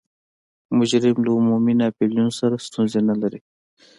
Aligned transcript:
مجرم 0.77 1.17
له 1.25 1.31
عمومي 1.37 1.73
ناپلیون 1.81 2.29
سره 2.39 2.63
ستونزه 2.67 2.99
نلري. 3.09 3.39